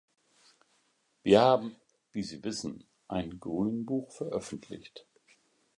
Wir 1.21 1.41
haben, 1.41 1.75
wie 2.11 2.23
Sie 2.23 2.43
wissen, 2.43 2.85
ein 3.07 3.39
Grünbuch 3.39 4.09
veröffentlicht. 4.11 5.05